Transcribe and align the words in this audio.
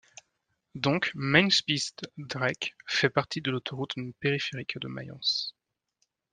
Donc, 0.73 1.11
Mainspitz-Dreieck 1.13 2.73
fait 2.87 3.11
partie 3.11 3.39
de 3.39 3.51
l'Autoroute 3.51 3.93
périphérique 4.19 4.79
de 4.79 4.87
Mayence. 4.87 5.53